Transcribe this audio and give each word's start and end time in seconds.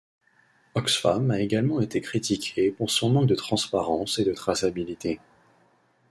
Oxfam 0.73 1.29
a 1.29 1.39
également 1.41 1.79
été 1.79 2.01
critiquée 2.01 2.71
pour 2.71 2.89
son 2.89 3.11
manque 3.11 3.27
de 3.27 3.35
transparence 3.35 4.17
et 4.17 4.23
de 4.25 4.33
traçabilité. 4.33 5.19